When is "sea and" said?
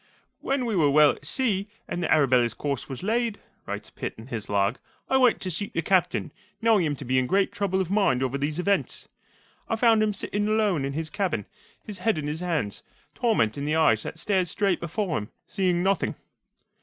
1.27-2.01